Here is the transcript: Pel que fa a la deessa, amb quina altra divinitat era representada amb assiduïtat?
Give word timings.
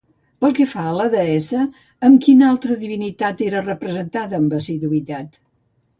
Pel 0.43 0.53
que 0.59 0.65
fa 0.71 0.85
a 0.91 0.93
la 0.99 1.03
deessa, 1.15 1.59
amb 2.09 2.23
quina 2.27 2.49
altra 2.53 2.77
divinitat 2.85 3.47
era 3.49 3.65
representada 3.69 4.39
amb 4.45 4.57
assiduïtat? 4.61 5.43